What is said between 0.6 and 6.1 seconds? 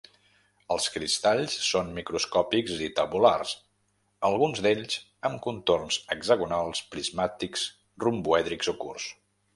Els cristalls són microscòpics i tabulars, alguns d'ells amb contorns